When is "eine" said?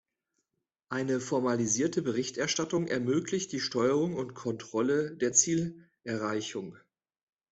0.89-1.19